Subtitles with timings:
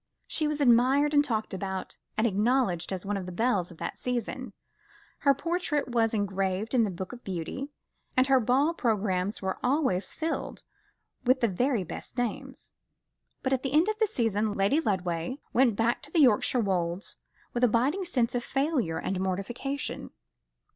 [0.25, 3.99] She was admired and talked about, and acknowledged as one of the belles of that
[3.99, 4.51] season;
[5.19, 7.69] her portrait was engraved in the Book of Beauty,
[8.17, 10.63] and her ball programmes were always filled
[11.23, 12.73] with the very best names;
[13.43, 17.17] but at the end of the season, Lady Lodway went back to the Yorkshire Wolds
[17.53, 20.09] with a biting sense of failure and mortification.